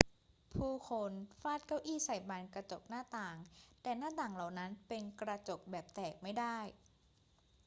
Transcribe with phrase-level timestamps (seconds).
[0.53, 3.37] ผู้คนฟาดเก้าอี้ใส่บานกระจกหน้าต่าง
[3.81, 6.57] แต่หน้าต่างเหล่านั้นเป็นกระจกแบบแตกไม่ได้